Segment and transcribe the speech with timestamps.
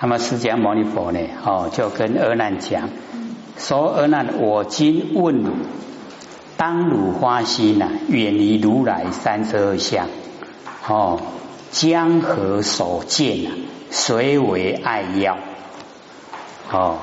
[0.00, 2.90] 那么释迦牟尼佛呢，哦，就跟阿难讲
[3.56, 5.52] 说：“阿难，我今问汝，
[6.58, 10.08] 当汝花心呐，远离如来三十二相，
[10.86, 11.20] 哦，
[11.70, 13.52] 江河所见啊，
[13.90, 15.38] 谁为爱要？
[16.70, 16.96] 哦，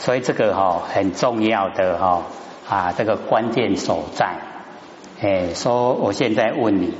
[0.00, 2.22] 所以这个哈很重要的哈
[2.68, 4.36] 啊，这个关键所在。
[5.20, 6.94] 哎，说我现在问你，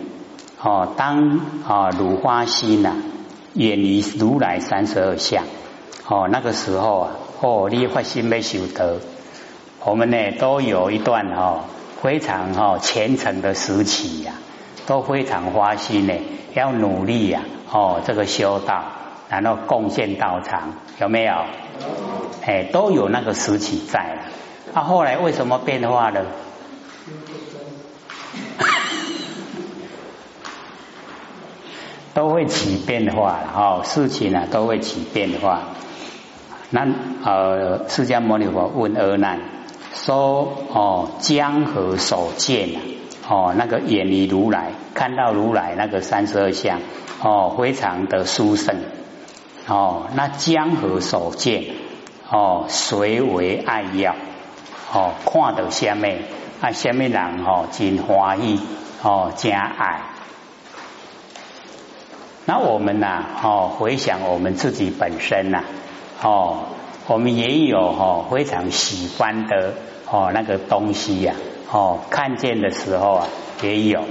[0.63, 2.95] 哦，当啊汝花心呐。”
[3.59, 5.43] 远离如来三十二相，
[6.07, 7.11] 哦，那个时候啊，
[7.41, 9.01] 哦，你发心没修得，
[9.85, 11.63] 我们呢都有一段哦
[12.01, 14.35] 非常哦虔诚的时期呀，
[14.87, 16.15] 都非常花心呢，
[16.55, 17.41] 要努力呀，
[17.73, 18.85] 哦，这个修道，
[19.29, 21.35] 然后贡献道场，有没有？
[22.47, 24.23] 哎，都有那个时期在了。
[24.73, 26.25] 啊后来为什么变化了？
[32.19, 35.61] 都会起变化了哈，事情呢都会起变化。
[36.71, 36.85] 那
[37.25, 39.39] 呃，释迦牟尼佛问阿难
[39.95, 42.71] 说：“哦，江河所见，
[43.29, 46.81] 哦，那个远离如来，看到如来那个三十二相，
[47.23, 48.75] 哦，非常的殊胜。
[49.69, 51.67] 哦，那江河所见，
[52.29, 54.17] 哦，谁为爱要？
[54.93, 56.25] 哦，看到下面
[56.61, 58.59] 啊，下面人哦，真欢喜，
[59.05, 60.01] 哦，真爱。”
[62.51, 65.65] 那我们呐，哦，回想我们自己本身呐，
[66.23, 66.65] 哦，
[67.07, 69.75] 我们也有哦非常喜欢的
[70.11, 71.35] 哦那个东西呀，
[71.71, 73.27] 哦，看见的时候啊
[73.61, 74.03] 也有，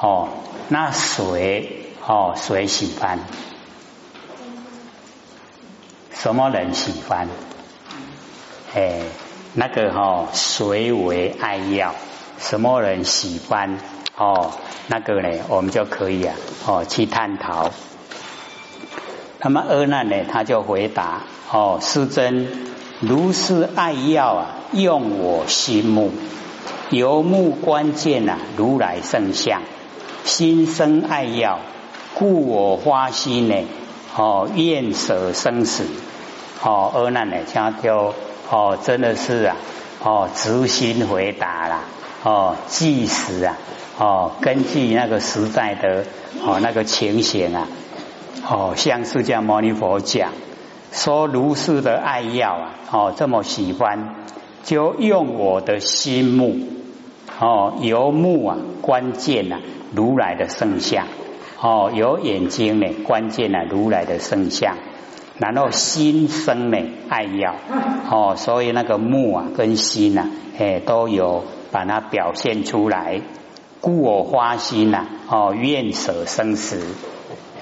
[0.00, 0.28] 哦，
[0.68, 3.18] 那谁哦谁喜欢？
[6.12, 7.28] 什么人喜欢？
[8.72, 9.00] 哎，
[9.54, 11.92] 那个哈谁为爱要？
[12.38, 13.80] 什么人喜欢？
[14.16, 14.52] 哦，
[14.86, 16.34] 那个呢，我们就可以啊，
[16.66, 17.70] 哦，去探讨。
[19.40, 22.48] 那么阿难呢，他就回答：哦，师尊，
[23.00, 26.12] 如是爱要啊，用我心目，
[26.90, 29.62] 由目观见啊，如来圣相，
[30.24, 31.60] 心生爱要，
[32.14, 33.64] 故我花心呢，
[34.16, 35.84] 哦，愿舍生死。
[36.62, 38.14] 哦，阿难呢，他就
[38.50, 39.56] 哦，真的是啊，
[40.02, 41.80] 哦，直心回答了。
[42.24, 43.58] 哦，即时啊，
[43.98, 46.04] 哦，根据那个时代的
[46.42, 47.68] 哦那个情形啊，
[48.48, 50.32] 哦，像释迦牟尼佛讲
[50.90, 54.14] 说如是的爱要啊，哦，这么喜欢，
[54.62, 56.56] 就用我的心目，
[57.38, 59.60] 哦，由目啊，关键啊，
[59.94, 61.06] 如来的圣像，
[61.60, 64.78] 哦，有眼睛呢，关键啊，如来的圣像，
[65.36, 66.78] 然后心生呢
[67.10, 67.54] 爱要，
[68.10, 70.26] 哦，所以那个目啊跟心啊，
[70.58, 71.44] 哎，都有。
[71.74, 73.20] 把它表现出来，
[73.80, 76.80] 故我花心呐，哦，愿舍生死，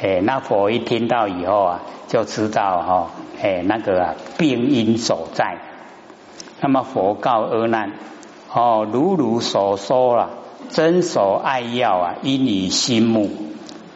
[0.02, 5.56] 哎，那佛一听到以后啊，就知道哈，哎，那个啊病因所在。
[6.60, 7.92] 那么佛告阿难，
[8.52, 10.28] 哦，如如所说了，
[10.68, 13.30] 真所爱要啊，因以心目，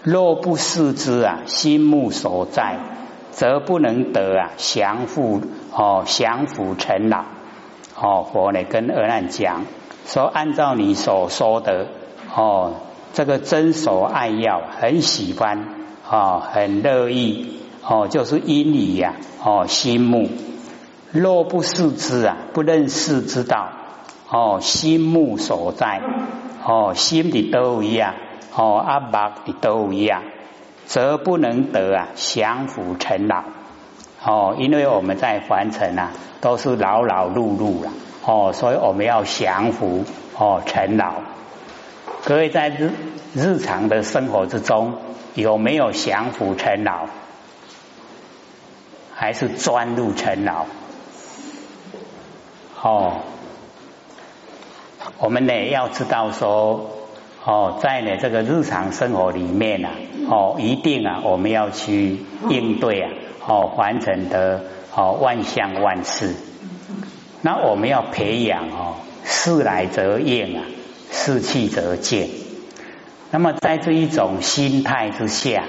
[0.02, 2.78] 若不视之啊，心目所在，
[3.32, 5.42] 则不能得啊，降伏
[5.74, 7.24] 哦，降伏成老。
[8.00, 9.64] 哦，佛呢跟阿难讲。
[10.06, 11.88] 说按照你所说的
[12.34, 12.74] 哦，
[13.12, 15.68] 这个真守爱要很喜欢
[16.08, 20.28] 哦，很乐意哦，就是因你呀哦，心目
[21.10, 23.68] 若不视之啊，不认识之道
[24.30, 26.00] 哦，心目所在
[26.64, 28.14] 哦，心的都一样
[28.54, 30.22] 哦，阿爸的都一样，
[30.86, 33.42] 则不能得啊，降伏尘老
[34.24, 37.90] 哦，因为我们在凡尘啊，都是劳劳碌碌了。
[38.26, 40.04] 哦，所以我们要降服
[40.36, 41.14] 哦成老。
[42.24, 42.90] 各位在日
[43.34, 44.94] 日常的生活之中，
[45.34, 47.06] 有没有降服成老？
[49.14, 50.66] 还是钻入成老？
[52.82, 53.18] 哦，
[55.18, 56.90] 我们呢要知道说，
[57.44, 59.92] 哦，在呢这个日常生活里面啊，
[60.28, 63.10] 哦，一定啊，我们要去应对啊，
[63.46, 64.64] 哦，完成的
[64.96, 66.34] 哦万象万事。
[67.46, 70.64] 那我们要培养哦，事来则应啊，
[71.12, 72.28] 事去则见。
[73.30, 75.62] 那么在这一种心态之下，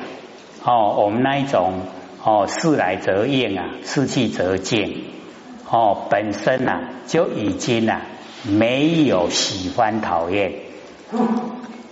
[0.64, 1.82] 哦，我们那一种
[2.24, 4.92] 哦，事来则应啊，事去则见，
[5.70, 8.02] 哦，本身呐就已经呐
[8.42, 10.54] 没有喜欢讨厌，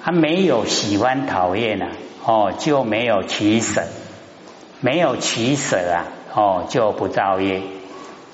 [0.04, 1.90] 他没有喜欢讨厌呐，
[2.26, 3.84] 哦，就没有取舍，
[4.82, 7.62] 没有取舍啊，哦，就不造业。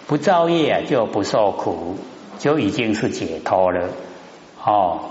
[0.07, 1.97] 不造业啊，就不受苦，
[2.37, 3.89] 就已经是解脱了
[4.63, 5.01] 哦。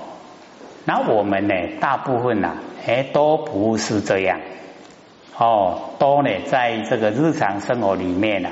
[0.84, 2.56] 那我们呢，大部分呐，
[2.86, 4.40] 哎，都不是这样
[5.36, 8.50] 哦，都呢在这个日常生活里面啊，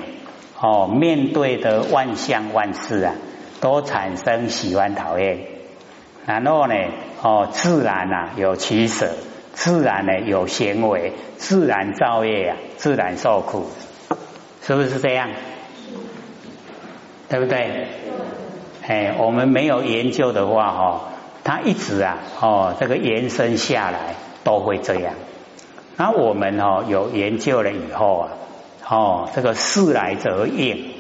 [0.60, 3.14] 哦，面对的万象万事啊，
[3.60, 5.38] 都产生喜欢讨厌，
[6.26, 6.74] 然后呢，
[7.22, 9.10] 哦，自然啊有取舍，
[9.52, 13.66] 自然呢有行为，自然造业啊，自然受苦，
[14.62, 15.30] 是不是这样？
[17.28, 17.86] 对不对？
[18.86, 21.00] 哎，我们没有研究的话，哈，
[21.44, 24.14] 它一直啊，哦，这个延伸下来
[24.44, 25.12] 都会这样。
[25.96, 28.28] 那我们哦有研究了以后啊，
[28.88, 30.92] 哦，这个事来则应，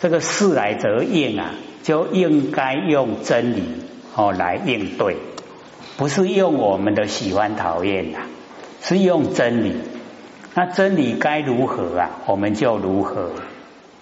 [0.00, 3.64] 这个事来则应啊，就应该用真理
[4.14, 5.16] 哦来应对，
[5.96, 8.22] 不是用我们的喜欢讨厌啊，
[8.82, 9.74] 是用真理。
[10.54, 13.30] 那真理该如何啊，我们就如何。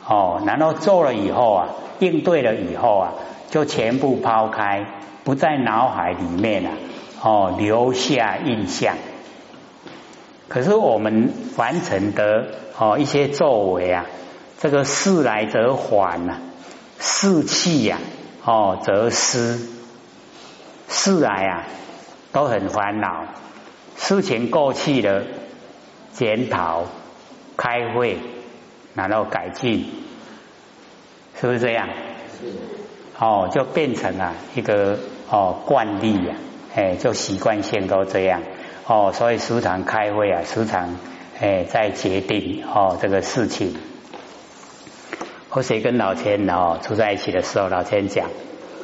[0.09, 1.69] 哦，然后做了以后啊，
[1.99, 3.13] 应对了以后啊，
[3.51, 4.87] 就全部抛开，
[5.23, 6.73] 不在脑海里面啊，
[7.23, 8.97] 哦，留下印象。
[10.49, 12.47] 可是我们完成的
[12.79, 14.07] 哦一些作为啊，
[14.59, 16.37] 这个事来则缓呐，
[16.99, 17.99] 事去呀，
[18.47, 19.59] 哦则失，
[20.89, 21.67] 事来啊
[22.33, 23.27] 都很烦恼，
[23.99, 25.25] 事情过去了，
[26.15, 26.85] 检讨，
[27.59, 28.19] 开会。
[29.07, 29.87] 然后改进，
[31.41, 31.89] 是不是这样？
[33.19, 34.99] 哦，就变成了一个
[35.31, 36.35] 哦惯例呀，
[36.75, 38.43] 哎，就习惯性都这样
[38.87, 40.97] 哦，所以时常开会啊，时常
[41.41, 43.77] 哎在决定哦这个事情。
[45.49, 48.29] 和谁跟老千哦住在一起的时候，老千讲，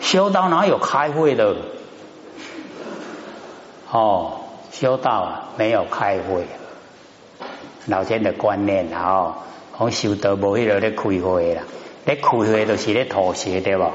[0.00, 1.56] 修道哪有开会的？
[3.90, 4.40] 哦，
[4.72, 6.46] 修道啊没有开会，
[7.86, 9.34] 老千的观念哦。
[9.78, 11.62] 讲修道无迄个咧开会啦，
[12.04, 13.90] 咧开会就是咧妥协对不？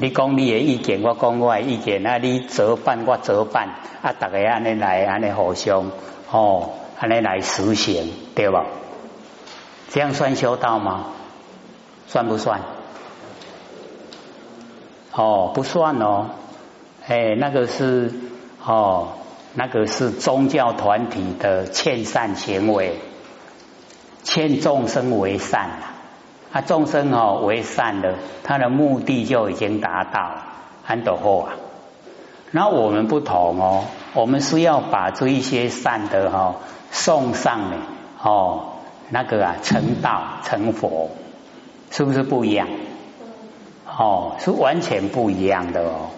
[0.00, 3.68] 你讲你的意见，我讲我的意见，啊，你折半我折半，
[4.02, 5.90] 啊，大家安尼来安尼互相
[6.30, 8.58] 哦，安尼来实行对不？
[9.90, 11.06] 这样算修道吗？
[12.06, 12.60] 算不算？
[15.12, 16.30] 哦，不算哦，
[17.06, 18.12] 哎，那个是
[18.64, 19.12] 哦，
[19.54, 22.98] 那个是宗教团体的欠善行为。
[24.24, 25.94] 劝众生为善啊，
[26.50, 30.38] 啊众生哦为善的，他的目的就已经达到，
[30.86, 31.52] 安得好啊。
[32.50, 33.84] 那我们不同哦，
[34.14, 36.56] 我们是要把这一些善的哈
[36.90, 37.76] 送上呢，
[38.22, 38.72] 哦
[39.10, 41.10] 那个啊成道成佛，
[41.90, 42.66] 是不是不一样？
[43.86, 46.08] 哦，是完全不一样的哦。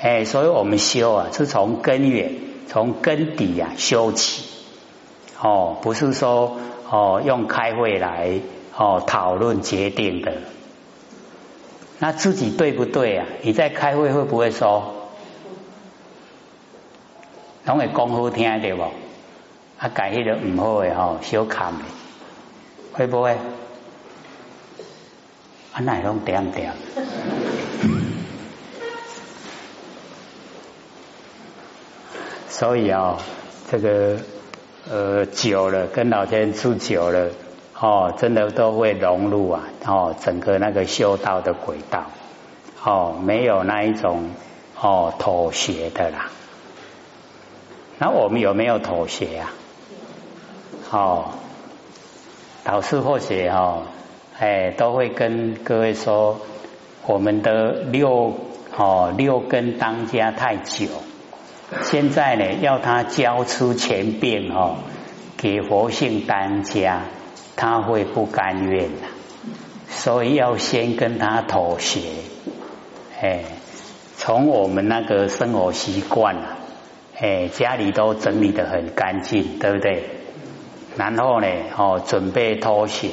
[0.00, 2.34] 哎，所以我们修啊，是从根源、
[2.68, 4.44] 从根底啊修起。
[5.40, 6.58] 哦，不是说。
[6.90, 8.40] 哦，用开会来
[8.76, 10.32] 哦讨论决定的，
[11.98, 13.26] 那自己对不对啊？
[13.42, 14.94] 你在开会会不会说？
[17.64, 18.82] 拢会讲好听对不？
[19.78, 21.84] 啊，改迄个唔好的吼，小看的，
[22.92, 23.30] 会不会？
[25.72, 26.72] 啊，那拢点点。
[32.48, 33.18] 所以啊，
[33.70, 34.18] 这个。
[34.90, 37.30] 呃，久了跟老天住久了，
[37.80, 42.04] 哦，真的都会融入啊，哦，整个那个修道的轨道，
[42.84, 44.30] 哦，没有那一种
[44.78, 46.30] 哦妥协的啦。
[47.98, 49.52] 那我们有没有妥协啊？
[50.90, 51.24] 哦，
[52.62, 53.84] 导师或许哦，
[54.38, 56.38] 哎，都会跟各位说，
[57.06, 58.34] 我们的六
[58.76, 60.88] 哦六根当家太久。
[61.82, 64.76] 现在呢，要他交出钱变哦，
[65.36, 67.02] 给佛性当家，
[67.56, 69.08] 他会不甘愿呐，
[69.88, 72.00] 所以要先跟他妥协。
[73.20, 73.44] 哎，
[74.16, 76.58] 从我们那个生活习惯啊，
[77.18, 80.04] 哎，家里都整理的很干净，对不对？
[80.96, 83.08] 然后呢，哦，准备拖鞋，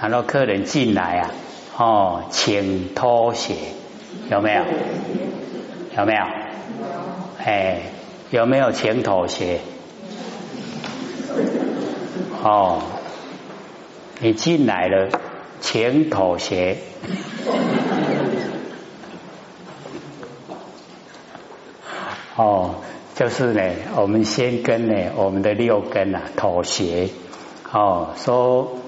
[0.00, 1.30] 然后客人进来啊，
[1.76, 3.54] 哦，请拖鞋，
[4.30, 4.62] 有没有？
[5.96, 6.41] 有没有？
[7.44, 7.80] 哎，
[8.30, 9.58] 有没有请妥协？
[12.44, 12.80] 哦，
[14.20, 15.08] 你进来了，
[15.60, 16.76] 请妥协。
[22.36, 22.76] 哦，
[23.16, 23.60] 就是呢，
[23.96, 27.08] 我们先跟呢我们的六根啊妥协。
[27.72, 28.78] 哦，说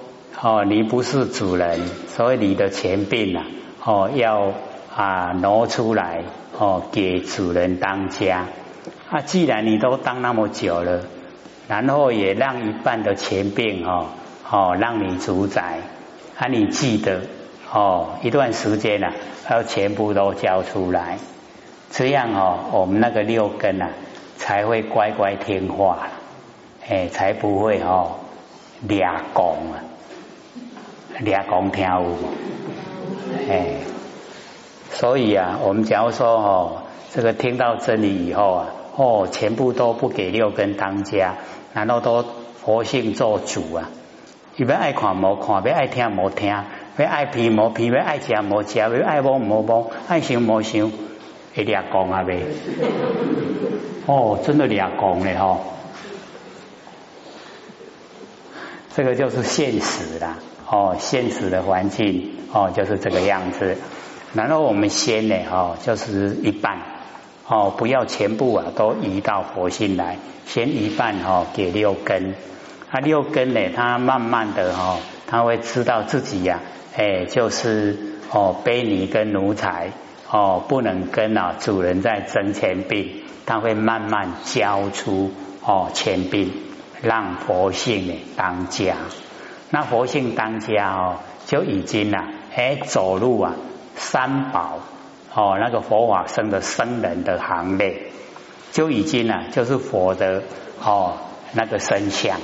[0.40, 3.44] 哦，你不是主人，所以你的钱币啊，
[3.84, 4.52] 哦要
[4.94, 6.22] 啊挪出来。
[6.58, 8.46] 哦，给主人当家
[9.10, 9.20] 啊！
[9.20, 11.02] 既然你都当那么久了，
[11.68, 14.06] 然后也让一半的钱变哦
[14.50, 15.78] 哦，让你主宰
[16.38, 16.46] 啊！
[16.46, 17.22] 你记得
[17.72, 19.12] 哦，一段时间了，
[19.50, 21.18] 要全部都交出来，
[21.90, 23.88] 这样哦，我们那个六根啊
[24.36, 26.06] 才会乖乖听话，
[26.88, 28.12] 哎，才不会哦
[28.82, 29.82] 俩讲啊，
[31.18, 32.16] 俩讲听有，
[33.48, 33.76] 哎，
[34.94, 36.82] 所以啊，我们假如说哦，
[37.12, 41.34] 这个听到真理以后啊，哦，全部都不给六根当家，
[41.72, 42.24] 难道都
[42.64, 43.90] 佛性做主啊？
[44.56, 46.48] 要爱看无看，要爱听无听，
[46.96, 50.92] 要爱皮无皮，要爱食无食，要爱摸无摸，爱想无想，
[51.56, 52.40] 会俩讲啊呗？
[54.06, 55.58] 哦，真的俩讲嘞吼！
[58.94, 60.38] 这个就是现实啦，
[60.70, 63.76] 哦，现实的环境哦，就是这个样子。
[64.34, 66.78] 然后我们先呢，哦，就是一半，
[67.46, 72.34] 哦，不要全部啊都移到佛性来，先一半哦给六根，
[72.90, 76.60] 他六根呢，他慢慢的哦，他会知道自己呀，
[76.96, 79.92] 哎，就是哦，卑尼跟奴才
[80.30, 85.32] 哦，不能跟啊主人在争钱币，他会慢慢交出
[85.64, 86.52] 哦钱币。
[87.02, 88.94] 让佛性呢当家，
[89.68, 92.16] 那佛性当家哦，就已经呐，
[92.54, 93.56] 哎，走路啊
[93.96, 94.78] 三宝
[95.34, 98.12] 哦，那个佛法僧的僧人的行列，
[98.72, 100.42] 就已经啊，就是佛的
[100.82, 101.14] 哦
[101.52, 102.38] 那个身相，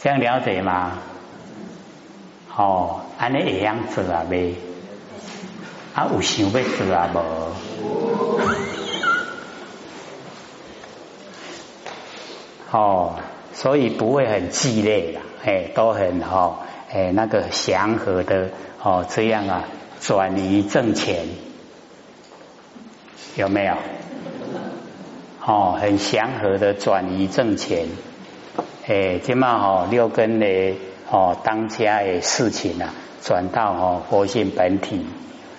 [0.00, 0.98] 这样了解吗？
[2.54, 4.54] 哦，安尼会样子啊呗？
[5.94, 7.18] 啊，有想要做啊无？
[12.70, 13.16] 哦，
[13.52, 16.60] 所以不会很激烈的，哎，都很哈，
[16.90, 18.48] 哎，那个祥和的
[18.82, 19.64] 哦，这样啊，
[20.04, 21.26] 转移挣钱
[23.36, 23.74] 有没有？
[25.46, 27.86] 哦，很祥和的转移挣钱，
[28.88, 30.74] 哎，起码哦，六根的
[31.08, 32.92] 哦，当家的事情啊，
[33.22, 35.06] 转到哦佛性本体，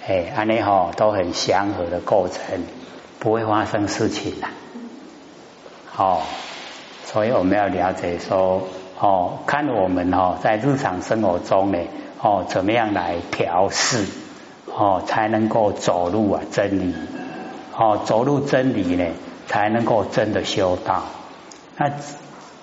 [0.06, 2.64] 哎，安尼哈都很祥和的过程，
[3.20, 4.48] 不会发生事情的，
[5.86, 6.22] 好。
[7.06, 8.68] 所以我们要了解说，
[9.00, 11.78] 哦，看我们哦，在日常生活中呢，
[12.20, 14.06] 哦，怎么样来调试，
[14.76, 16.96] 哦，才能够走入啊真理，
[17.78, 19.06] 哦，走入真理呢，
[19.48, 21.04] 才能够真的修道。
[21.78, 21.92] 那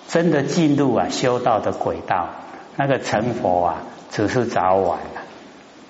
[0.09, 2.31] 真的进入啊修道的轨道，
[2.77, 5.23] 那个成佛啊，只是早晚了，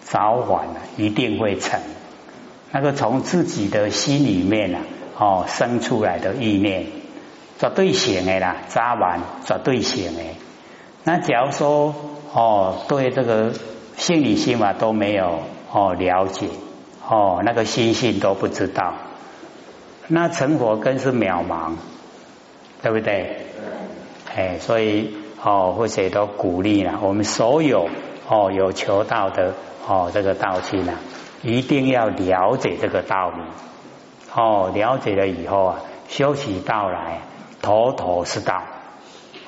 [0.02, 1.80] 早晚了一定会成。
[2.70, 4.80] 那个从自己的心里面啊，
[5.18, 6.86] 哦，生出来的意念。
[7.58, 10.22] 绝对行的啦，扎完绝对行的。
[11.04, 11.94] 那假如说
[12.32, 13.52] 哦，对这个
[13.98, 15.40] 心理心法都没有
[15.72, 16.48] 哦了解。
[17.08, 18.94] 哦，那个心性都不知道，
[20.06, 21.72] 那成佛更是渺茫，
[22.82, 23.46] 对不对？
[24.36, 27.00] 哎，所以哦，或者都鼓励了。
[27.02, 27.88] 我们所有
[28.28, 29.54] 哦有求道的
[29.88, 30.92] 哦这个道亲呢，
[31.42, 33.42] 一定要了解这个道理。
[34.32, 37.22] 哦，了解了以后啊，修起道来。
[37.62, 38.62] 头头是道，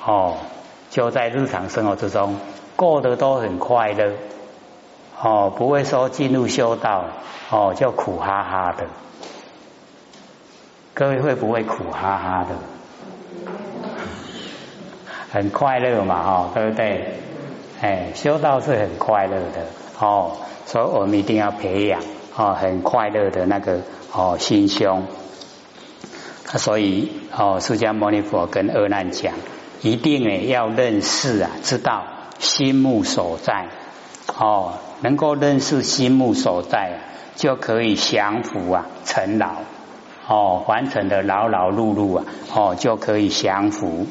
[0.05, 0.35] 哦，
[0.91, 2.35] 就在日常生活之中
[2.75, 4.13] 过得都很快乐，
[5.23, 7.05] 哦，不会说进入修道，
[7.49, 8.87] 哦，就苦哈哈的。
[10.93, 12.55] 各位会不会苦哈哈的？
[15.31, 17.19] 很快乐嘛，哈，对不对？
[17.81, 19.65] 哎，修道是很快乐的，
[19.97, 20.33] 哦，
[20.65, 22.01] 所以我们一定要培养，
[22.35, 23.79] 哦，很快乐的那个
[24.11, 25.07] 哦心胸。
[26.45, 29.33] 所以哦，释迦牟尼佛跟阿难讲，
[29.81, 32.03] 一定呢要认识啊，知道
[32.39, 33.67] 心目所在
[34.37, 36.99] 哦，能够认识心目所在，
[37.35, 39.57] 就可以降伏啊，成老
[40.27, 44.07] 哦，完成的劳劳碌碌啊，哦就可以降伏。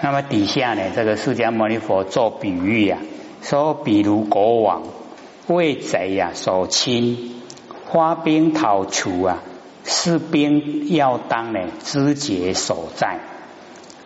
[0.00, 2.98] 那么底下呢，这个释迦牟尼佛做比喻啊，
[3.42, 4.82] 说比如国王
[5.46, 7.42] 为贼呀所侵，
[7.90, 9.42] 发兵讨除啊。
[9.90, 13.20] 士兵要当呢，知节所在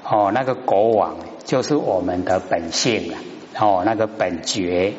[0.05, 3.19] 哦，那个国王就是我们的本性啊，
[3.59, 4.95] 哦，那个本觉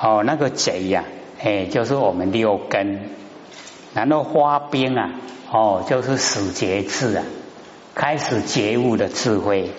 [0.00, 1.04] 哦，那个贼呀，
[1.42, 3.10] 哎，就是我们六根，
[3.94, 5.10] 然后花边啊，
[5.50, 7.24] 哦，就是使节制啊，
[7.94, 9.70] 开始觉悟的智慧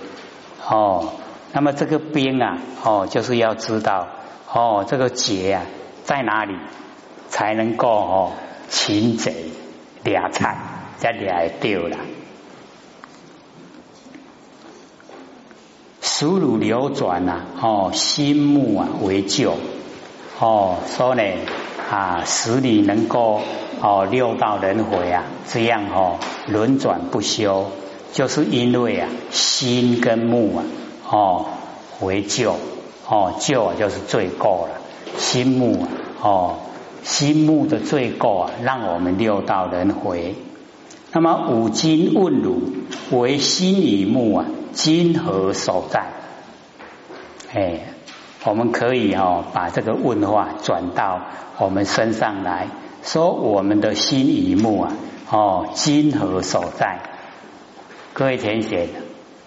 [0.68, 1.14] 哦，
[1.52, 4.08] 那么这个兵啊，哦，就是要知道
[4.52, 5.66] 哦，这个节啊
[6.04, 6.56] 在哪里
[7.30, 8.32] 才能够哦
[8.70, 9.34] 擒贼。
[10.04, 10.58] 俩菜，
[11.00, 11.98] 这俩丢了。
[16.24, 19.56] 思路流转呐，哦，心目啊为旧，
[20.40, 21.22] 哦，说呢
[21.92, 23.42] 啊，使你能够
[23.82, 26.16] 哦六道轮回啊，这样哦
[26.48, 27.66] 轮转不休，
[28.14, 30.64] 就是因为啊心跟目啊
[31.10, 31.46] 哦
[32.00, 32.56] 为旧，
[33.06, 34.80] 哦旧就是罪过了，
[35.18, 35.88] 心目啊
[36.22, 36.56] 哦。
[37.04, 40.36] 心目的罪过啊，让我们六道轮回。
[41.12, 42.62] 那么五经问汝
[43.12, 46.06] 为心与目啊，今何所在？
[47.54, 47.82] 哎，
[48.46, 51.22] 我们可以哦把这个问话转到
[51.60, 52.68] 我们身上来
[53.04, 54.94] 说，我们的心一目啊，
[55.30, 57.00] 哦，今何所在？
[58.14, 58.90] 各位填写，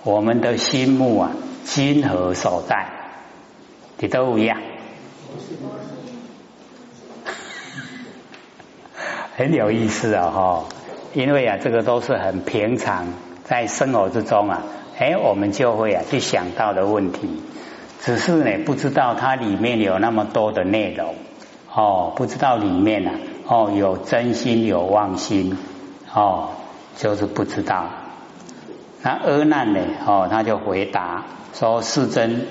[0.05, 1.33] 我们的心目啊，
[1.65, 2.87] 今何所在？
[3.99, 4.61] 你都一样，
[9.37, 10.31] 很有意思啊！
[10.31, 10.65] 哈，
[11.15, 13.07] 因为啊，这个都是很平常，
[13.45, 14.63] 在生活之中啊，
[14.99, 17.29] 哎，我们就会啊去想到的问题，
[18.01, 21.15] 只是呢，不知道它里面有那么多的内容
[21.73, 23.11] 哦，不知道里面呢，
[23.47, 25.59] 哦，有真心有妄心
[26.15, 26.51] 哦，
[26.97, 27.91] 就是不知道。
[29.03, 29.81] 那阿难呢？
[30.07, 32.47] 哦，他就回答说：“世尊，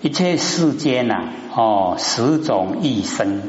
[0.00, 3.42] 一切世间呐，哦，十种异生，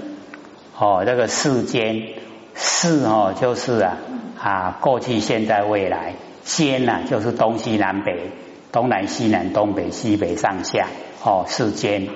[0.77, 2.07] 哦，这个世间
[2.55, 3.97] 世哦，就是啊
[4.41, 8.31] 啊，过去、现在、未来，间呐，就是东西南北、
[8.71, 10.87] 东南西南、东北西北上下，
[11.23, 12.07] 哦，世间。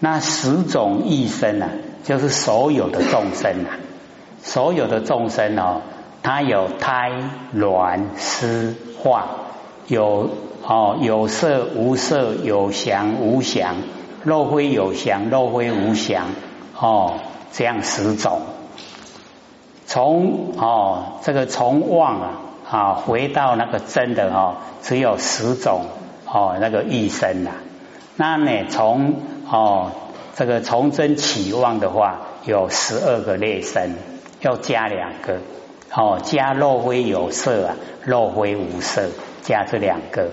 [0.00, 1.70] 那十种一生啊，
[2.04, 3.78] 就是所有的众生啊，
[4.42, 5.82] 所有的众生哦，
[6.22, 7.12] 它有胎、
[7.52, 9.28] 卵、湿、化。”
[9.88, 10.28] 有
[10.66, 13.76] 哦，有色无色，有祥无祥，
[14.22, 16.26] 肉灰有祥，肉灰无祥，
[16.78, 17.14] 哦，
[17.52, 18.42] 这样十种。
[19.86, 22.32] 从哦，这个从妄啊
[22.70, 25.86] 啊，回到那个真的哦，只有十种
[26.26, 27.50] 哦，那个一生呐。
[28.16, 29.14] 那呢，从
[29.50, 29.92] 哦
[30.34, 33.92] 这个从真起望的话，有十二个类生，
[34.40, 35.38] 要加两个
[35.94, 39.08] 哦，加肉灰有色啊，肉灰无色。
[39.40, 40.28] 加这两个，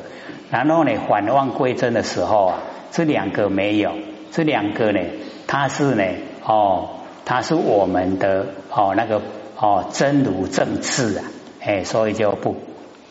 [0.51, 2.57] 然后呢，反望归真的时候啊，
[2.91, 3.93] 这两个没有，
[4.33, 4.99] 这两个呢，
[5.47, 6.03] 它是呢，
[6.43, 6.89] 哦，
[7.23, 9.21] 它是我们的哦那个
[9.57, 11.23] 哦真如正智啊，
[11.65, 12.55] 哎，所以就不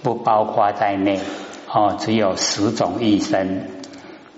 [0.03, 1.19] 不包括在内，
[1.69, 3.63] 哦，只有十种一生。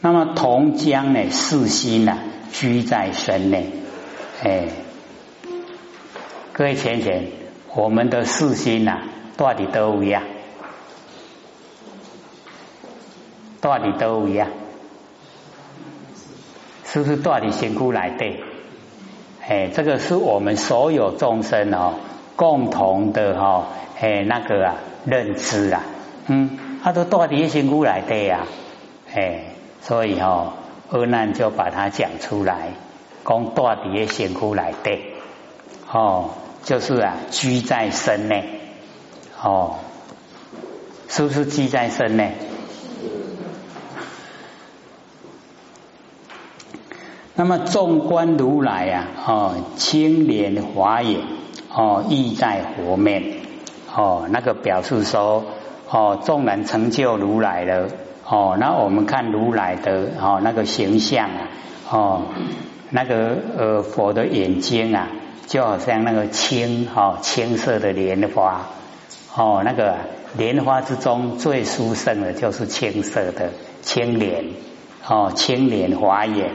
[0.00, 2.18] 那么同将呢，四心呢，
[2.50, 3.70] 居在身内，
[4.42, 4.68] 哎，
[6.52, 7.26] 各位浅浅，
[7.74, 9.02] 我们的四心呐，
[9.36, 10.22] 到底都一样。
[13.60, 14.48] 到底都一样，
[16.84, 18.40] 是不是到底仙姑来对？
[19.46, 21.94] 哎，这个是我们所有众生哦
[22.36, 23.66] 共同的哈
[23.98, 25.82] 哎那个啊认知啊，
[26.26, 28.46] 嗯，他都到底仙姑来的呀？
[29.14, 30.52] 哎，所以哦
[30.90, 32.72] 阿难就把它讲出来，
[33.24, 34.98] 讲到底仙姑来的，
[35.90, 36.30] 哦，
[36.62, 38.60] 就是啊居在身内，
[39.42, 39.76] 哦，
[41.08, 42.32] 是不是居在身内？
[47.34, 51.20] 那么纵观如来啊，哦，青莲华眼，
[51.70, 53.35] 哦，意在佛面，
[53.96, 55.42] 哦，那个表示说，
[55.88, 57.88] 哦，纵然成就如来了，
[58.28, 61.48] 哦，那我们看如来的哦那个形象啊，
[61.90, 62.22] 哦，
[62.90, 65.08] 那个呃佛的眼睛啊，
[65.46, 68.66] 就好像那个青哦青色的莲花，
[69.34, 69.94] 哦，那个
[70.36, 74.44] 莲花之中最殊胜的就是青色的青莲，
[75.08, 76.50] 哦，青莲华眼。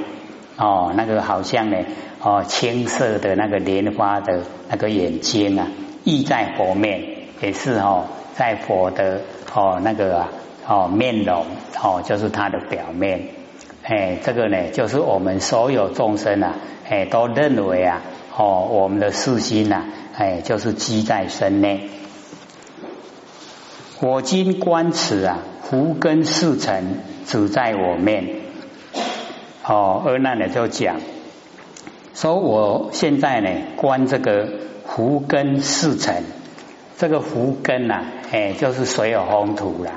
[0.57, 1.77] 哦，那个好像呢，
[2.21, 5.65] 哦，青色的那个莲花的那个眼睛啊，
[6.03, 7.10] 意在佛面，
[7.41, 9.21] 也是哦，在佛的
[9.53, 10.29] 哦那个啊
[10.67, 11.45] 哦面容
[11.81, 13.29] 哦，就是它的表面。
[13.83, 16.55] 哎，这个呢，就是我们所有众生啊，
[16.87, 18.01] 哎，都认为啊，
[18.37, 21.89] 哦，我们的四心呐，哎，就是积在身内。
[23.99, 28.27] 我今观此啊，福根四尘只在我面。
[29.65, 30.97] 哦，二难呢就讲
[32.13, 34.47] 说，我现在呢观这个
[34.85, 36.23] 福根四尘，
[37.01, 39.93] 这个福根呐，哎，就是水火风土啦，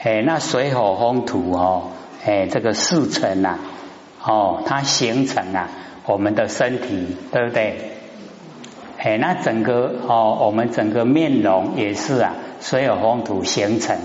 [0.00, 1.88] 哎，那水火风土哦，
[2.24, 3.58] 哎，这个四尘呐，
[4.24, 5.68] 哦，它形成啊，
[6.06, 7.90] 我们的身体，对不对？
[8.98, 13.96] 哎，那整个哦，我们整个面容也是啊，水火风土形成，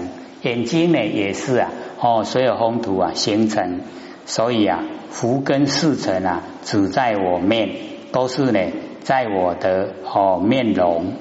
[0.41, 1.69] 眼睛呢也是啊，
[2.02, 3.82] 哦，水火风土啊形成。
[4.26, 7.69] 所以啊，福根四尘啊，只在我面，
[8.12, 8.60] 都是呢，
[9.04, 11.13] 在我的哦面容。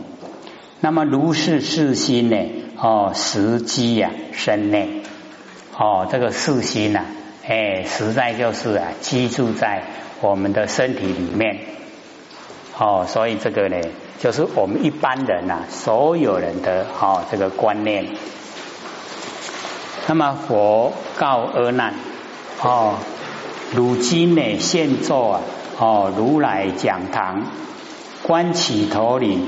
[0.84, 2.36] 那么如是四心呢，
[2.76, 5.02] 哦实机呀身内，
[5.78, 7.04] 哦这个四心呐，
[7.46, 9.84] 哎实在就是啊居住在
[10.20, 11.60] 我们的身体里面。
[12.76, 13.76] 哦，所以这个呢，
[14.18, 18.08] 就是我们一般人呐，所有人的哦这个观念。
[20.08, 21.94] 那么佛告阿难。
[22.60, 22.94] 哦，
[23.72, 25.40] 如今呢，现做啊，
[25.78, 27.44] 哦，如来讲堂，
[28.24, 29.46] 观起头领，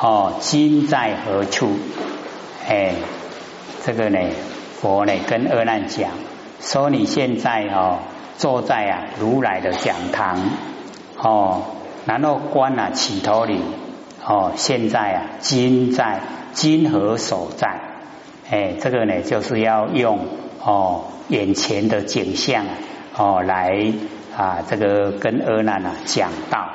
[0.00, 1.76] 哦，今在何处？
[2.68, 2.94] 哎，
[3.84, 4.18] 这个呢，
[4.80, 6.10] 佛呢跟阿难讲，
[6.60, 7.98] 说你现在哦，
[8.36, 10.38] 坐在啊如来的讲堂
[11.18, 11.62] 哦，
[12.06, 13.60] 然后观啊起头里
[14.24, 16.20] 哦，现在啊今在
[16.52, 17.80] 今何所在？
[18.50, 20.26] 哎，这个呢就是要用
[20.64, 22.64] 哦眼前的景象
[23.16, 23.92] 哦来
[24.36, 26.68] 啊这个跟阿难啊讲道。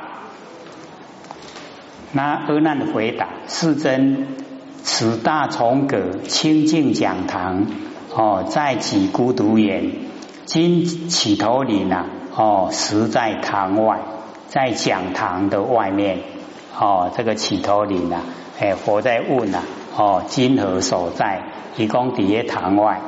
[2.14, 4.28] 那阿难的回答：世尊，
[4.84, 7.66] 此大重阁清净讲堂
[8.16, 9.92] 哦，在己孤独园，
[10.46, 14.00] 今起头林呐哦，实在堂外，
[14.48, 16.20] 在讲堂的外面
[16.80, 18.22] 哦，这个起头林呐，
[18.60, 19.64] 哎，佛在问呐
[19.96, 21.44] 哦，今何所在？
[21.76, 23.02] 提供底下堂外，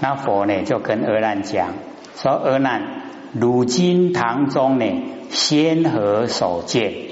[0.00, 1.68] 那佛呢就跟阿难讲
[2.16, 2.82] 说：阿难，
[3.32, 4.86] 如今堂中呢，
[5.30, 7.11] 仙何所见？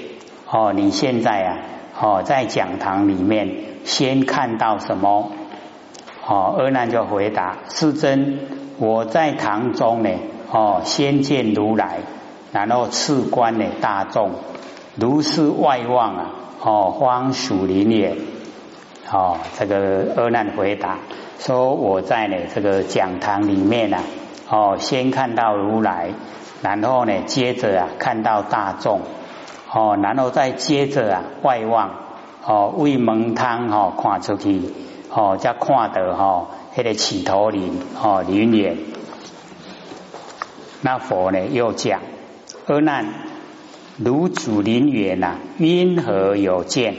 [0.53, 1.57] 哦，你现在啊，
[1.97, 5.31] 哦，在讲堂里面先看到什么？
[6.27, 8.39] 哦，阿难就回答：世尊，
[8.77, 10.09] 我在堂中呢，
[10.51, 11.99] 哦，先见如来，
[12.51, 14.31] 然后次观呢大众，
[14.95, 18.17] 如是外望啊，哦，方属林也。
[19.09, 20.99] 哦，这个阿难回答
[21.39, 23.97] 说：“我在呢这个讲堂里面呢，
[24.49, 26.09] 哦，先看到如来，
[26.61, 29.01] 然后呢，接着啊看到大众，
[29.73, 31.91] 哦，然后再接着啊外望，
[32.45, 34.61] 哦，为门汤哈看出去，
[35.09, 38.77] 哦，再看到哈那个起头林哦林远，
[40.81, 42.01] 那佛呢又讲
[42.67, 43.05] 阿难，
[43.97, 46.95] 如主林远呐，因何有见？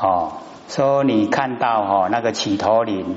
[0.00, 0.32] 哦。”
[0.68, 3.14] 说你看到哈那个起头林，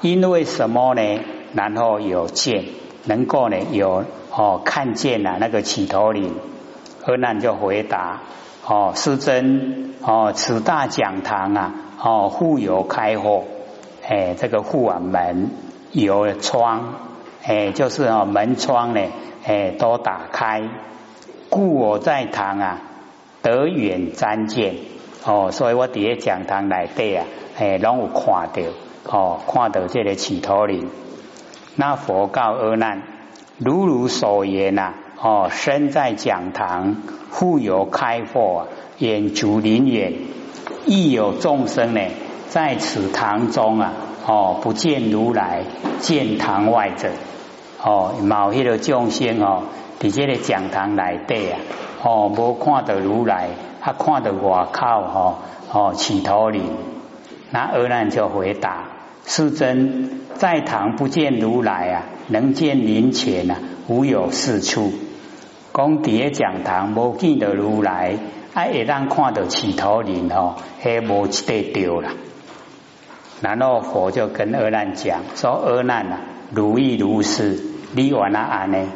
[0.00, 1.20] 因为什么呢？
[1.52, 2.64] 然后有见，
[3.04, 6.32] 能够呢有哦看见了那个起头林，
[7.08, 8.20] 阿难就回答：
[8.66, 13.44] 哦，师尊哦，此大讲堂啊，哦户有开阔，
[14.06, 15.50] 哎，这个户啊门
[15.92, 16.96] 有窗，
[17.42, 19.00] 哎，就是哦门窗呢，
[19.46, 20.68] 哎都打开，
[21.48, 22.78] 故我在堂啊
[23.40, 24.74] 得远瞻见。
[25.24, 27.24] 哦，所以我伫咧讲堂内底啊，
[27.58, 28.62] 诶，拢有看到，
[29.10, 30.90] 哦，看到这个起头林。
[31.74, 33.02] 那佛告阿难：
[33.56, 36.96] 如如所言呐，哦，身在讲堂，
[37.30, 40.12] 复有开阔，眼足林远，
[40.86, 42.00] 亦有众生呢，
[42.48, 43.92] 在此堂中啊，
[44.26, 45.64] 哦，不见如来，
[46.00, 47.08] 见堂外者，
[47.82, 49.64] 哦，某迄个众生哦，
[50.00, 51.58] 伫这个讲堂内底啊，
[52.02, 53.48] 哦，无看到如来。
[53.80, 55.38] 他看到外靠哈
[55.72, 56.62] 哦起头林，
[57.50, 58.84] 那阿难就回答：
[59.24, 64.92] 世尊在堂不见如来啊，能见林前啊，无有是处。
[65.78, 68.16] 讲底讲堂无见到如来，
[68.52, 72.10] 啊一旦看到起头人哦，还无一得丢了。
[73.40, 76.18] 然后佛就跟阿难讲说：阿难啊，
[76.52, 77.60] 如意如是，
[77.92, 78.88] 你完了安呢？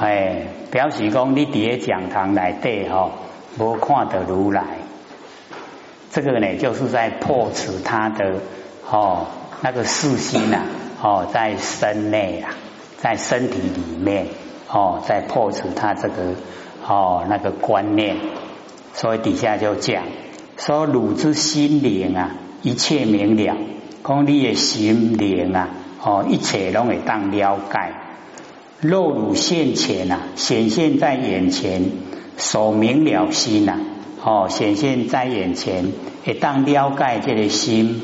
[0.00, 3.10] 哎，表示讲你底讲堂来对吼。
[3.58, 4.62] 无看到如来，
[6.10, 8.36] 这个呢，就是在破除他的
[8.90, 9.26] 哦
[9.60, 10.62] 那个四心呐
[11.02, 12.54] 哦，在身内啊，
[12.96, 14.28] 在身体里面
[14.70, 16.34] 哦，在破除他这个
[16.86, 18.16] 哦那个观念，
[18.94, 20.04] 所以底下就讲
[20.56, 23.56] 说汝之心灵啊，一切明了，
[24.04, 25.68] 讲你的心灵啊，
[26.02, 27.92] 哦一切拢会当了解，
[28.80, 32.08] 若汝现前啊，显现在眼前。
[32.40, 33.80] 所明了心呐，
[34.22, 35.86] 哦，显现在眼前，
[36.24, 38.00] 一当了解这个心，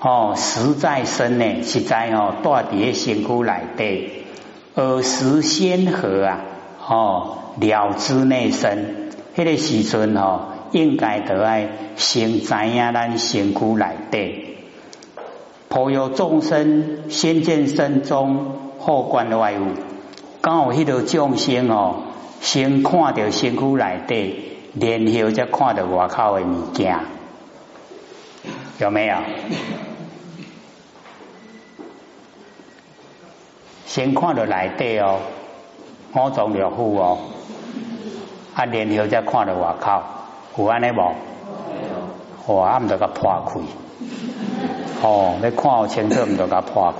[0.00, 4.17] 哦，实在身呢，实在哦，大伫身躯内底，
[4.78, 6.40] 耳时先合啊，
[6.86, 14.56] 哦，了知内身，迄个时阵哦，应该得爱先知影咱身躯内底，
[15.68, 19.64] 颇有众生先见身中，后观外物，
[20.40, 22.04] 刚好迄个众生哦。
[22.40, 26.96] 先看到身躯内底，然后再看到外口的物件，
[28.78, 29.16] 有没有？
[33.88, 35.18] 先看到内底哦，
[36.14, 37.18] 五脏六腑哦，
[38.54, 40.02] 啊，然后再看到外口，
[40.58, 42.54] 有安尼无？
[42.54, 43.60] 哇，唔得甲破开，
[45.02, 46.98] 哦，要看好清楚，毋得甲破开，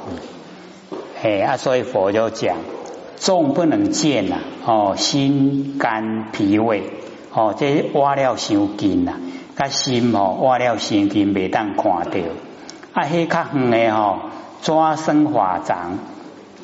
[1.20, 2.56] 嘿，啊，所以佛就讲。
[3.18, 6.84] 众不能见呐，哦，心肝脾胃，
[7.34, 9.12] 哦，这挖了伤近呐，
[9.56, 12.18] 甲心哦挖了伤近，未当看到。
[12.94, 14.20] 啊，迄较远诶吼，
[14.62, 15.98] 抓生化长，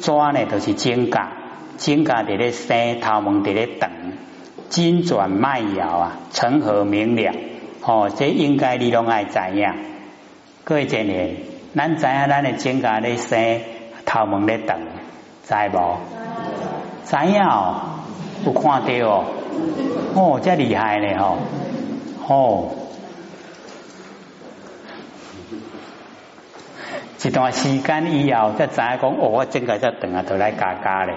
[0.00, 1.32] 抓呢就是指甲，
[1.78, 3.90] 指甲伫咧生，头毛伫咧长，
[4.68, 7.32] 筋转脉摇啊，成何明了？
[7.82, 9.72] 哦，这应该你拢爱知影。
[10.64, 11.36] 各位前年，
[11.74, 13.60] 咱知影咱的指甲咧生，
[14.06, 14.78] 头毛咧长，
[15.46, 15.98] 知无？
[17.04, 17.76] 知影哦，
[18.46, 19.24] 有看到哦，
[20.14, 21.38] 哦，这厉害呢吼，
[22.26, 22.70] 哦，
[27.24, 31.14] 一段时间以后，才知影讲，哦，我正个才等啊都来加加咧，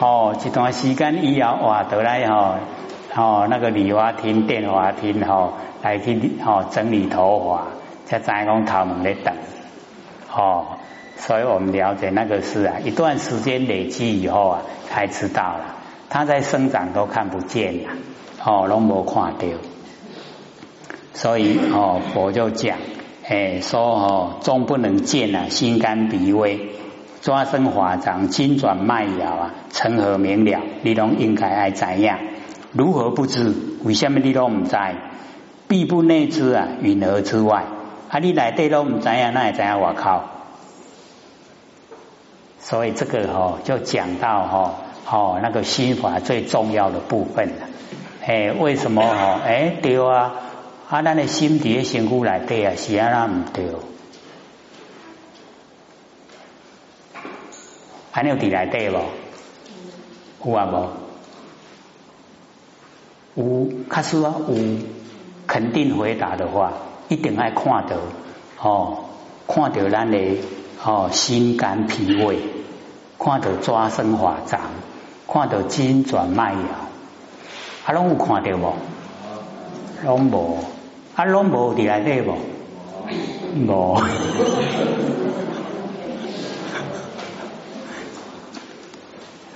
[0.00, 2.56] 哦，一段时间以后，哇，都来吼，
[3.14, 5.52] 哦，那个理发厅、电话厅吼，
[5.84, 7.68] 来去吼整理头发，
[8.06, 9.34] 才知影讲头毛咧等，
[10.34, 10.66] 哦。
[11.18, 15.76] 所以我们了解那个是啊，一段时间累积以后啊，才知道了。
[16.10, 17.90] 它在生长都看不见了，
[18.44, 19.46] 哦，龙没看到。
[21.14, 22.76] 所以哦，佛就讲，
[23.28, 26.70] 哎，说哦，终不能见啊，心肝脾胃、
[27.22, 30.60] 抓生华掌、筋转脉摇啊，成何明了？
[30.82, 32.20] 你拢应该爱怎样？
[32.72, 33.52] 如何不知？
[33.82, 34.76] 为什么你都唔知？
[35.66, 37.64] 必不内知啊，云何之外？
[38.10, 39.80] 啊，你内底都唔知样，那会知样？
[39.80, 40.24] 我靠！
[42.60, 44.74] 所以这个哈就讲到哈
[45.10, 47.66] 哦那个心法最重要的部分了，
[48.24, 50.32] 哎为什么哈哎对啊
[50.88, 53.66] 啊咱的心底心骨来对啊是啊那唔对，
[58.12, 58.98] 还有底来对不？
[60.44, 60.88] 有啊无？
[63.42, 64.54] 有，确实啊有，
[65.46, 66.72] 肯定回答的话，
[67.08, 67.96] 一定爱看到
[68.62, 69.04] 哦，
[69.48, 70.18] 看到咱的
[70.84, 72.38] 哦心肝脾胃。
[73.18, 74.60] 看到抓生化脏，
[75.26, 76.60] 看到筋转脉摇，
[77.86, 78.74] 啊，拢有看到无？
[80.04, 80.58] 拢无，
[81.16, 82.36] 啊，拢无伫内底无？
[83.66, 84.00] 无。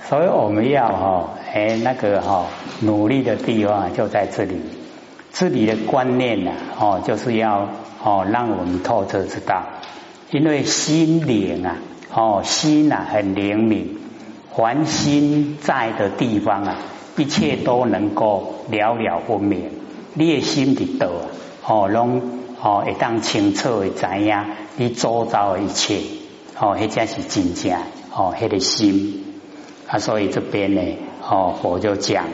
[0.09, 2.47] 所以我们要哈，哎，那个哈，
[2.81, 4.59] 努力的地方就在这里。
[5.31, 7.69] 这里的观念呢，哦，就是要
[8.03, 9.63] 哦，让我们透彻知道，
[10.31, 11.77] 因为心灵啊。
[12.13, 13.99] 哦，心啊很灵敏，
[14.53, 16.75] 凡心在的地方啊，
[17.15, 19.69] 一切都能够了了分明。
[20.15, 21.29] 你的心的道啊，
[21.65, 22.21] 哦，拢
[22.61, 24.35] 哦会当清楚的知影
[24.77, 25.99] 你周遭的一切，
[26.59, 27.73] 哦，迄才是真正
[28.15, 29.23] 哦，迄个心
[29.87, 29.99] 啊。
[29.99, 30.81] 所以这边呢，
[31.27, 32.25] 哦，佛就讲，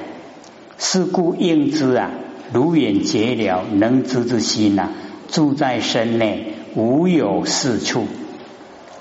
[0.77, 2.11] 是故应知啊，
[2.53, 4.89] 如远绝了能知之心呐，
[5.29, 8.05] 住在身内，无有是处。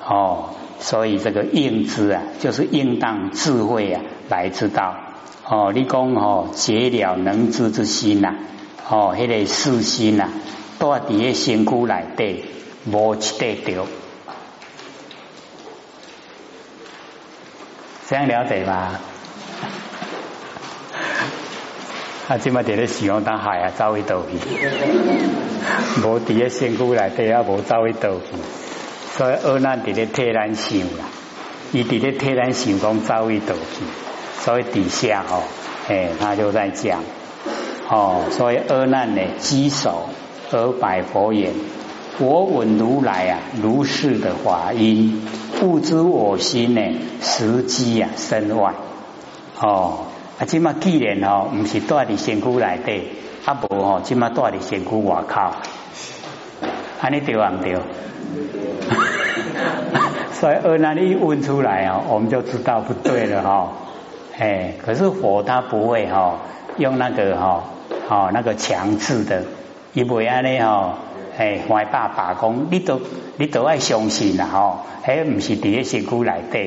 [0.06, 0.50] 哦。
[0.78, 4.94] 所以这个应知啊，就是应当智慧啊来知道
[5.48, 5.72] 哦。
[5.74, 8.34] 你讲哦，解了能知之心呐，
[8.88, 10.28] 哦，迄个四心呐，
[10.78, 12.44] 都伫个身躯内底，
[12.84, 13.86] 无一得着。
[18.08, 19.00] 这样了解吗？
[22.28, 24.36] 啊，即嘛伫咧想当海啊，走去倒去，
[26.02, 28.36] 无伫个身躯内底啊，无走去倒去。
[29.16, 31.06] 所以二难伫咧替咱想啦，
[31.72, 33.84] 伊伫咧替咱想讲遭遇倒去，
[34.44, 35.42] 所以底下吼，
[35.88, 37.02] 哎，他就在讲，
[37.88, 40.08] 哦，所以二难呢，稽首
[40.50, 41.52] 而拜佛言：
[42.18, 45.22] 我闻如来啊，如是的法音，
[45.60, 46.82] 不知我心呢，
[47.20, 48.74] 实机啊，身外。
[49.60, 50.06] 哦，
[50.38, 53.08] 啊，今嘛既然哦，唔是住伫身躯内底，
[53.44, 55.52] 啊无吼，即嘛住伫身躯外口，
[57.00, 57.76] 安尼对唔对？
[60.32, 63.72] 所以二难一问出来哦，我们就知道不对了哈。
[64.38, 66.40] 哎，可是佛他不会哈，
[66.76, 67.64] 用那个哈，
[68.08, 69.42] 那个强制的，
[69.92, 70.94] 伊袂安尼哦，
[71.38, 73.00] 哎怀爸爸讲，你都
[73.36, 76.58] 你都爱相信啦哈，哎唔是第一身躯来的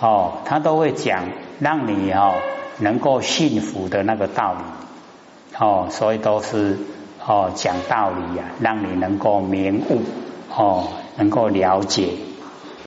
[0.00, 1.24] 哦，他都会讲
[1.58, 2.34] 让你哦
[2.78, 4.60] 能够幸福的那个道理
[5.58, 6.78] 哦，所以都是
[7.26, 10.02] 哦讲道理呀，让你能够明悟
[10.54, 10.88] 哦。
[11.18, 12.10] 能够了解